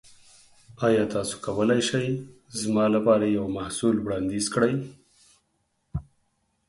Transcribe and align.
ایا 0.85 1.03
تاسو 1.13 1.35
کولی 1.45 1.81
شئ 1.87 2.05
زما 2.59 2.85
لپاره 2.95 3.25
یو 3.37 3.45
محصول 3.57 3.95
وړاندیز 4.01 4.45
کړئ؟ 4.53 4.73